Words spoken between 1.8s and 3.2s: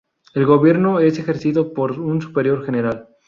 un superior general.